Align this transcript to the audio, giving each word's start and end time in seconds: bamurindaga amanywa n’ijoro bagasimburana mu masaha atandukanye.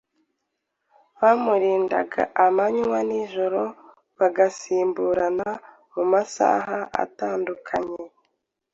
bamurindaga 1.19 2.21
amanywa 2.45 2.99
n’ijoro 3.07 3.61
bagasimburana 4.19 5.47
mu 5.93 6.03
masaha 6.11 6.77
atandukanye. 7.03 8.03